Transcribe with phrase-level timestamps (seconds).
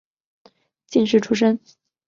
[0.87, 1.59] 进士出身。